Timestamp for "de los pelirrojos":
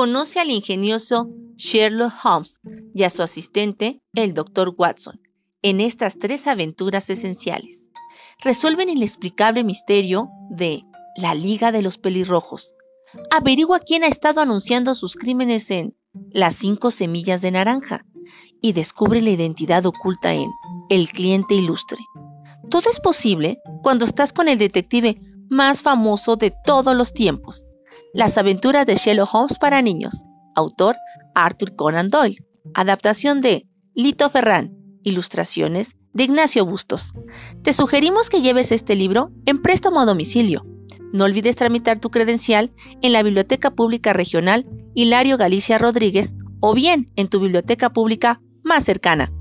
11.70-12.74